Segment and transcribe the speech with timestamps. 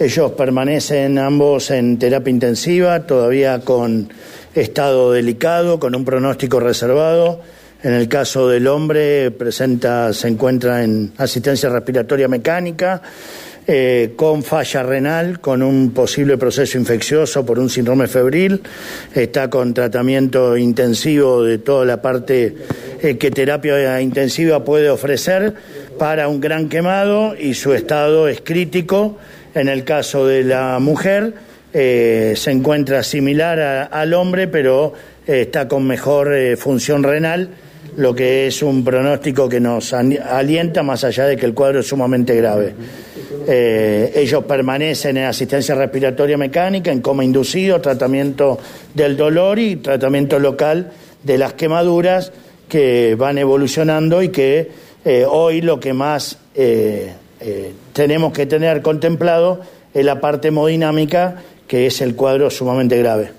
[0.00, 4.08] Ellos permanecen ambos en terapia intensiva, todavía con
[4.54, 7.42] estado delicado, con un pronóstico reservado.
[7.82, 13.02] En el caso del hombre, presenta, se encuentra en asistencia respiratoria mecánica,
[13.66, 18.62] eh, con falla renal, con un posible proceso infeccioso por un síndrome febril.
[19.14, 22.56] Está con tratamiento intensivo de toda la parte
[23.02, 25.52] eh, que terapia intensiva puede ofrecer
[25.98, 29.18] para un gran quemado y su estado es crítico
[29.54, 31.34] en el caso de la mujer
[31.72, 34.92] eh, se encuentra similar al hombre, pero
[35.26, 37.48] eh, está con mejor eh, función renal,
[37.96, 41.86] lo que es un pronóstico que nos alienta más allá de que el cuadro es
[41.86, 42.74] sumamente grave.
[43.48, 48.58] ellos permanecen en asistencia respiratoria mecánica, en coma inducido, tratamiento
[48.94, 52.32] del dolor y tratamiento local de las quemaduras
[52.68, 54.70] que van evolucionando y que
[55.28, 56.38] hoy lo que más
[57.40, 59.60] eh, tenemos que tener contemplado
[59.94, 63.32] en la parte hemodinámica, que es el cuadro sumamente grave.